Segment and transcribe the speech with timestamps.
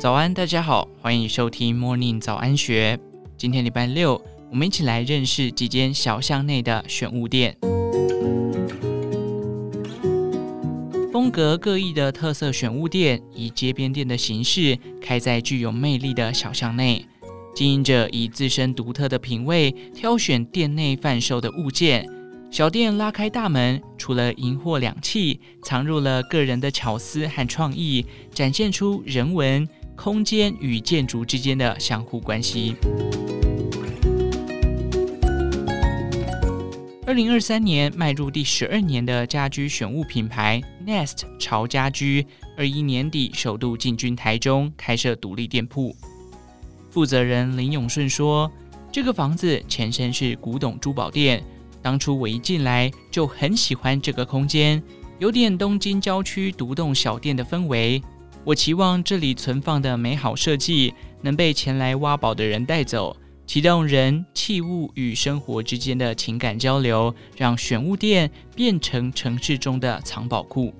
[0.00, 2.98] 早安，大家好，欢迎收听 Morning 早安学。
[3.36, 4.18] 今天礼拜六，
[4.50, 7.54] 我们一起来认识几间小巷内的选物店。
[11.12, 17.06] 风格各异的特色选物店，以街边店的形式开在具有魅力的小巷内，
[17.54, 22.08] 经营者以自身独特的品味挑选店内贩售的物件。
[22.50, 29.68] 小店拉开大门，除了银货两訖，藏入了个人的巧思和创意，展现出人文
[30.02, 32.74] 空间与建筑之间的相互关系。
[37.06, 45.94] 二零二三年迈入第十二年的家居选物品牌 Nest 潮家居，二一年底首度进军台中，开设独立店铺。
[46.88, 48.50] 负责人林永顺说
[48.90, 51.44] ：“这个房子前身是古董珠宝店。”
[51.82, 54.82] 当初我一进来就很喜欢这个空间，
[55.18, 58.02] 有点东京郊区独栋小店的氛围。
[58.42, 63.14] 我期望这里存放的美好设计能被前来挖宝的人带走，
[63.46, 70.72] 启动人、器物与生活之间的情感交流，让选物店变成城市中的藏宝库。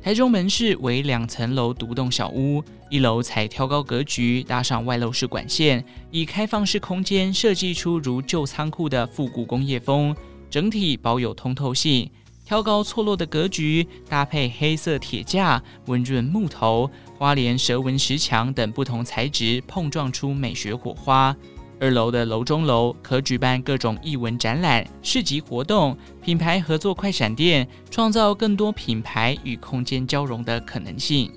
[0.00, 10.14] 台中门市为两层楼独栋小屋，一楼采挑高格局，搭上外露式管线，以开放式空间设计出如旧仓库的复古工业风，
[10.48, 12.08] 整体保有通透性。
[12.44, 21.34] 挑高错落的格局搭配黑色铁架、温润木头、花莲蛇纹石墙等不同材质，碰撞出美学火花。
[21.80, 31.32] 二楼的楼中楼可举办各种艺文展览、市集活动，品牌合作快闪店，创造更多品牌与空间交融的可能性。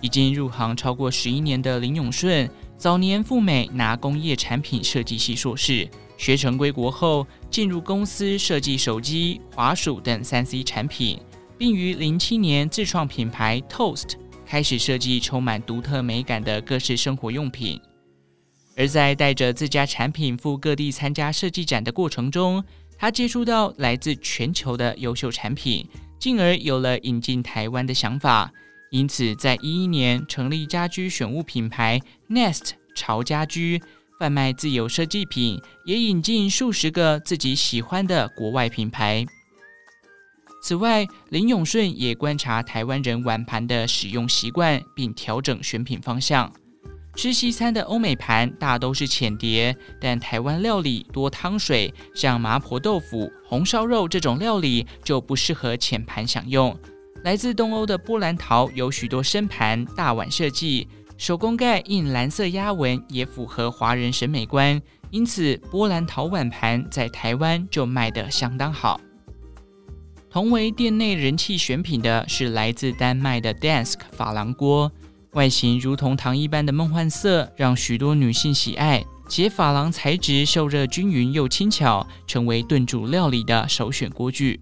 [0.00, 5.86] 已经入行超过十一年的林永顺，早年赴美拿工业产品设计系硕士，
[6.20, 11.18] 学成归国后进入公司设计手机、滑鼠等三 C 产品，
[11.56, 17.80] 并于零七年自创品牌 Toast，开始设计充满独特美感的各式生活用品。
[18.76, 22.62] 而在带着自家产品赴各地参加设计展的过程中，
[22.98, 25.88] 他接触到来自全球的优秀产品，
[26.18, 28.52] 进而有了引进台湾的想法。
[28.90, 31.98] 因此，在一一年成立家居选物品牌
[32.28, 33.80] Nest 潮家居，
[34.20, 39.24] 贩卖自有设计品，也引进数十个自己喜欢的国外品牌。
[40.62, 46.52] 此外，林永顺也观察台湾人碗盘的使用习惯，并调整选品方向。
[47.16, 56.78] 吃西餐的欧美盘大都是浅碟，但台湾料理多汤水，像麻婆豆腐、红烧肉这种料理就不适合浅盘享用。
[57.24, 60.86] 来自东欧的波兰陶有许多深盘大碗设计，
[61.20, 68.98] 手工盖印蓝色压纹也符合华人审美观，因此波兰陶碗盘在台湾就卖得相当好。
[70.30, 74.90] 同为店内人气选品的是来自丹麦的 dask 珐琅锅。
[75.32, 84.58] 外形如同糖一般的梦幻色，让许多女性喜爱，且珐琅材质受热均匀又轻巧，成为炖煮料理的首选锅具。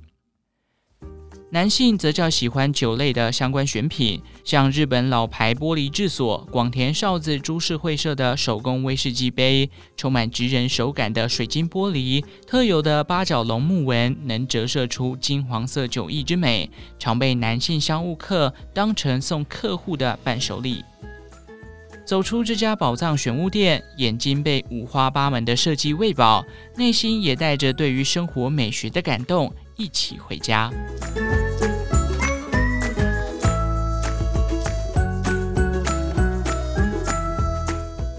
[1.50, 20.84] 男性则较喜欢酒类的相关选品，像日本老牌玻璃制所广田少子株式会社的手工威士忌杯，充满职人手感的水晶玻璃，特有的八角龙木纹能折射出金黄色酒意之美，常被男性商务客当成送客户的伴手礼。
[22.04, 26.44] 走出这家宝藏选物店，眼睛被五花八门的设计喂饱，
[26.76, 30.70] 内心也带着对于生活美学的感动，一起回家。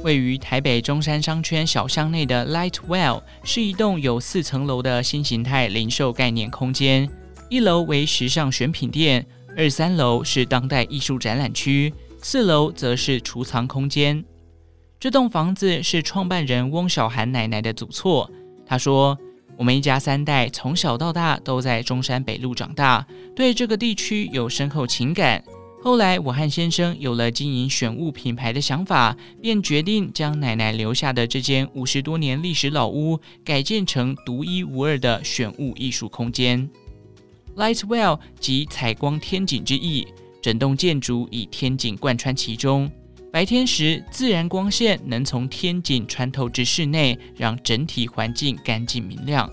[0.01, 7.07] 位于台北中山商圈小巷内的 Lightwell 是一栋有四层楼的新形态零售概念空间。
[7.49, 9.27] 一楼为时尚选品店，
[9.57, 14.23] 二三楼是当代艺术展览区，四楼则是储藏空间。
[14.99, 18.31] 这栋房子是创办人翁小涵奶奶的祖厝。
[18.65, 19.17] 她说
[19.59, 23.05] ：“我们一家三代从小到大都在中山北路长大，
[23.35, 25.43] 对这个地区有深厚情感。”
[25.83, 36.69] 后来，我和先生有了经营选物品牌的想法，便决定将奶奶留下的这间五十多年历史老屋改建成独一无二的选物艺术空间。
[37.57, 40.07] Lightwell 即采光天井之意，
[40.41, 42.89] 整栋建筑以天井贯穿其中，
[43.31, 49.47] 白天时自然光线能从天井穿透至室内，让整体环境干净明亮。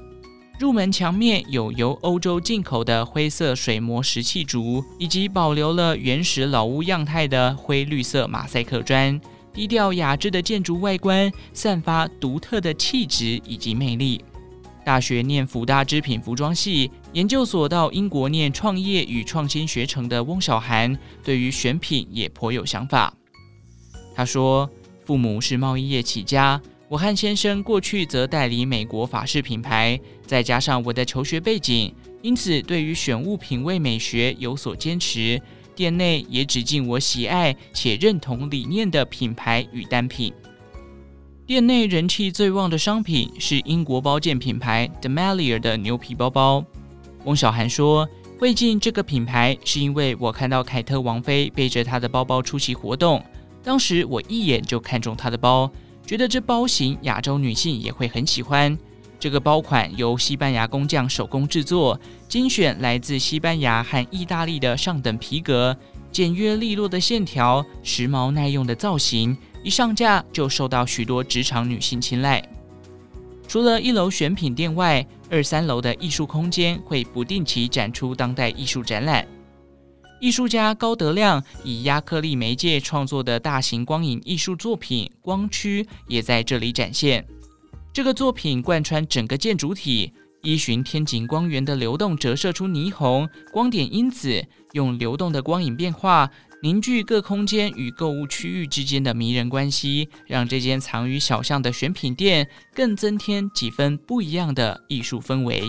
[0.59, 9.21] 入门墙面有由欧洲进口的灰色水磨石砌筑，以及保留了原始老屋样态的灰绿色马赛克砖。
[9.53, 14.25] 低调雅致的建筑外观，散发独特的气质以及魅力。
[14.87, 23.13] 大学念辅大织品服装系，研究所到英国念创业与创新学程的翁小涵，对于选品也颇有想法。
[24.17, 24.69] 他说
[25.05, 26.59] ：“父母是贸易业起家，
[26.89, 35.39] 我和先生过去则代理美国法式品牌，再加上我的求学背景，因此对于选物品味美学有所坚持。
[35.75, 40.33] 店内也只进我喜爱且认同理念的品牌与单品。
[41.45, 46.65] 店内人气最旺的商品是英国包件品牌 The Melier 的牛皮包包。”
[47.27, 48.09] 翁小涵说。
[48.39, 53.25] 会进这个品牌，是因为我看到凯特王妃背着她的包包出席活动，
[53.67, 55.69] 当时我一眼就看中她的包，
[56.07, 58.79] 觉得这包型亚洲女性也会很喜欢。
[59.19, 61.99] 这个包款由西班牙工匠手工制作，
[62.29, 65.77] 精选来自西班牙和意大利的上等皮革，
[66.13, 72.41] 简约利落的线条，时髦耐用的造型，一上架就受到许多职场女性青睐。
[73.49, 79.27] 除了一楼选品店外，二三楼的艺术空间会不定期展出当代艺术展览。
[80.19, 87.27] 艺术家高德亮以压克力媒介创作的大型光影艺术作品《光驱》也在这里展现。
[87.93, 94.43] 这个作品贯穿整个建筑体，依循天井光源的流动折射出霓虹光点因子，
[94.73, 96.31] 用流动的光影变化。
[96.63, 105.63] 凝聚各空间与购物区域之间的迷人关系，让这间藏于小巷的选品店更增添几分不一样的艺术氛围。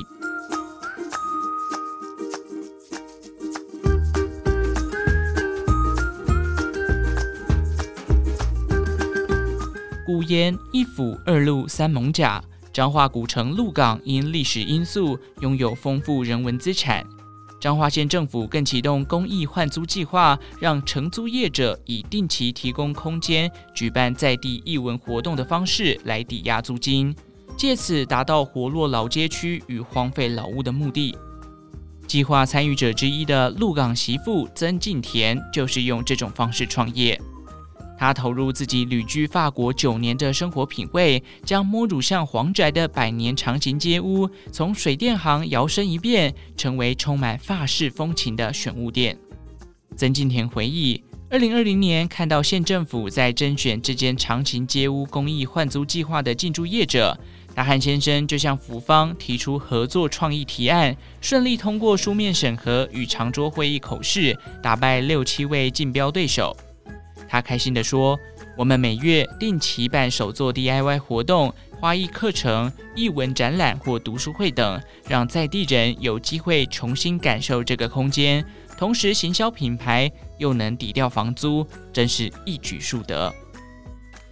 [10.27, 17.05] 烟一府二路三艋甲，彰化古城鹿港因历史因素拥有丰富人文资产。
[17.59, 27.15] 彰化县政府更启动公益换租计划，让承租业者以定期提供空间、举办在地艺文活动的方式来抵押租金，
[27.57, 31.17] 借此达到活络老街区与荒废老屋的目的。
[32.05, 37.19] 计划参与者之一的鹿港媳妇曾静田就是用这种方式创业。
[37.97, 49.17] 他投入自己旅居法国九年的生活品味，将摸乳巷皇宅的百年长情街屋从水电行摇身一变，成为充满法式风情的选物店。
[49.95, 57.19] 曾敬田回忆，二零二零年看到县政府在甄选这间长情街屋公益换租计划的进驻业者，
[57.55, 66.55] 大汉先生就向府方提出合作创意提案，顺利通过书面审核与长桌会议口试，打败六七位竞标对手。
[67.27, 68.19] 他开心地说
[68.57, 78.43] ：“我们每月定期办手作 DIY 活动、花艺课程、艺文展览或读书会等，让在地人有机会重新感受这个空间，
[78.77, 83.33] 同时行销品牌又能抵掉房租，真是一举数得。”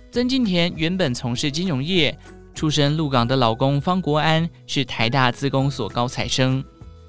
[0.10, 2.18] 曾静田原本从事金融业，
[2.54, 6.64] 出身鹿港的老公方国安是台大资工所高材生，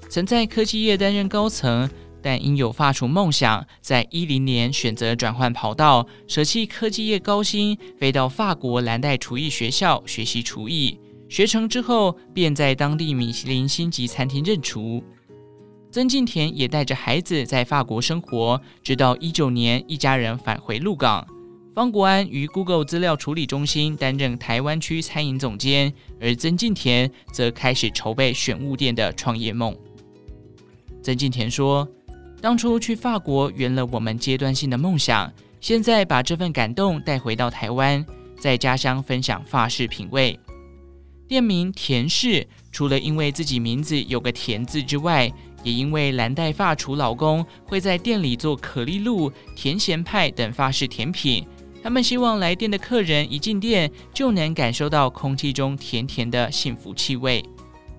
[0.09, 1.89] 曾在科技业担任高层。
[2.27, 10.99] 但因有发厨梦想，在一零年选择转换跑道，舍弃科技业高薪，飞到法国蓝带厨艺学校学习厨艺。
[11.29, 15.01] 学成之后，便在当地米其林星级餐厅任厨。
[15.89, 21.25] 曾静田也带着孩子在法国生活，直到一九年，一家人返回鹿港。
[21.73, 29.73] 方国安于 Google 资料处理中心担任台湾区餐饮总监，而曾静田则开始筹备选物店的创业梦。
[31.01, 31.87] 曾静田说。
[32.39, 38.05] 当初去法国圆了我们阶段性的梦想，现在把这份感动带回到台湾，
[38.39, 40.39] 在家乡分享法式品味。
[41.27, 45.31] 店名田氏，除了因为自己名字有个田字之外，
[45.63, 51.45] 也因为蓝带发厨老公会在店里做可丽露、甜咸派等法式甜品，
[51.83, 57.43] 他们希望来店的客人一进店就能感受到空气中甜甜的幸福气味。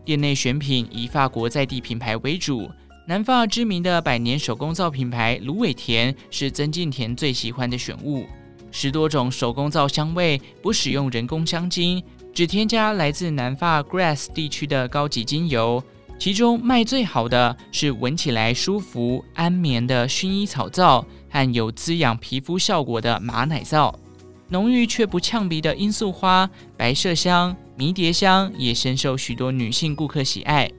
[0.05, 2.71] 店内选品以法国在地品牌为主。
[3.09, 8.27] 南法知名的百年手工皂品牌芦苇田是曾静田最喜欢的选物，
[8.71, 12.03] 十多种手工皂香味不使用人工香精，
[12.35, 15.83] 只添加来自南法 Grasse 地区的高级精油。
[16.19, 23.99] 其中卖最好的是闻起来舒服安眠的薰衣草皂和有滋养皮肤效果的马奶皂，
[24.51, 30.71] 浓郁却不呛鼻的罂粟花、白麝香、迷迭香也深受许多女性顾客喜爱。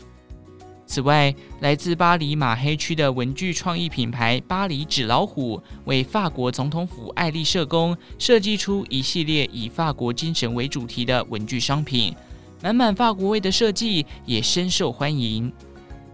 [0.89, 12.15] 此外，来自巴黎马黑区的文具创意品牌巴黎纸老虎，为法国总统府爱丽舍宫设计出一系列以法国精神为主题的文具商品，
[12.63, 15.53] 满满法国味的设计也深受欢迎。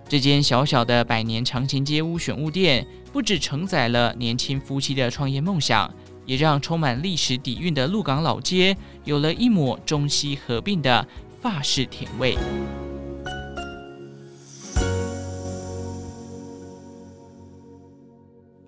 [0.09, 5.89] 这间小小的百年长情街屋选物店，不止承载了年轻夫妻的创业梦想，
[6.25, 11.07] 也让充满历史底蕴的鹿港老街有了一抹中西合并的
[11.41, 12.37] 法式甜味。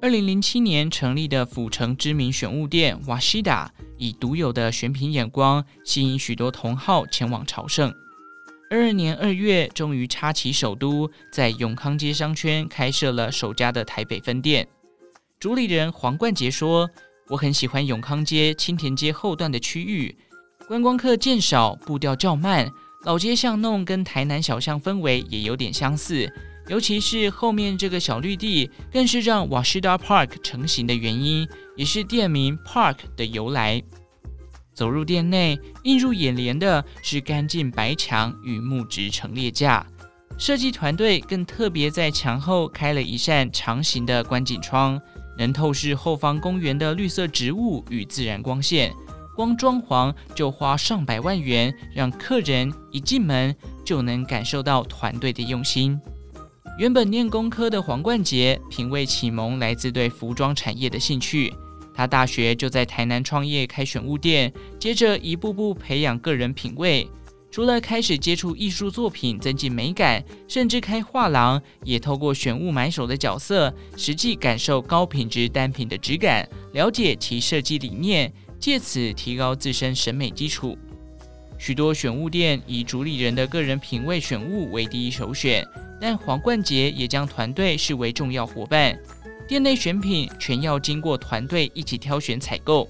[0.08, 7.94] 二零零七年成立的府城知名选物店瓦西达，以独有的选品眼光，吸引许多同好前往朝圣。
[8.70, 14.66] 二二年二月，终于插旗首都，在永康街商圈开设了首家的台北分店。
[15.42, 16.90] 主理人黄冠杰说
[17.28, 20.16] ：“我很喜欢永康街青田街后段的区域，
[20.70, 22.72] 观光客渐少，步调较慢，
[23.04, 26.34] 老街巷弄跟台南小巷氛围也有点相似。”
[26.68, 33.82] 尤其是后面这个小绿地，更是让 washda Park 成型的原因，也是店名 Park 的由来。
[34.74, 39.86] 走入店内，映入眼帘的是干净白墙与木质陈列架，
[40.38, 45.02] 设计团队更特别在墙后开了一扇长形的观景窗，
[45.38, 48.94] 能透视后方公园的绿色植物与自然光线。
[49.36, 53.56] 光装潢就花上百万元，让客人一进门
[53.86, 56.00] 就能感受到团队的用心。
[56.78, 61.52] 原本念工科的黄冠杰，品味启蒙来自对服装产业的兴趣。
[61.92, 67.10] 他大学就在台南创业开选物店，接着一步步培养个人品味。
[67.50, 80.78] 除了开始接触艺术作品，增进美感，甚至开画廊，也透过选物买手的角色，实际感受高品质单品的质感，了解其设计理念，借此提高自身审美基础。
[81.58, 85.68] 许多选物店以主理人的个人品味选物为第一首选。
[86.00, 88.96] 但黄冠杰也将团队视为重要伙伴，
[89.48, 92.88] 店内选品全要经过团队一起挑选采购。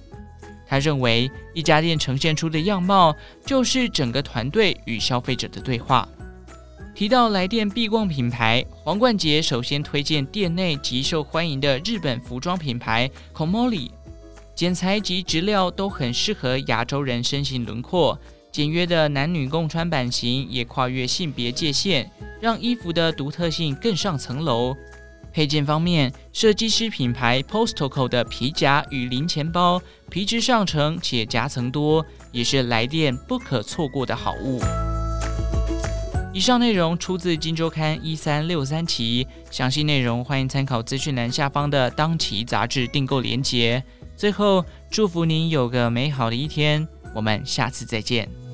[0.68, 6.06] 他认为，一家店呈现出的样貌，就是整个团队与消费者的对话。
[6.94, 13.90] 提到来店必逛品牌，黄冠杰首先推荐店内极受欢迎的日本服装品牌 Komori，
[14.54, 18.20] 剪裁及质料都很适合亚洲人身形轮廓。
[18.58, 22.10] 简约的男女共穿版型也跨越性别界限，
[22.42, 24.76] 让衣服的独特性更上层楼。
[25.32, 34.60] 配件方面，设计师品牌 Postoco 的皮夹与零钱包，皮质上乘且夹层多，也是来店不可错过的好物。
[36.34, 43.84] 以上内容出自《金周刊》一三六三期，详细内容欢迎参考资讯栏下方的当期杂志订购链接。
[44.16, 46.88] 最后，祝福您有个美好的一天。
[47.14, 48.47] 我们下次再见。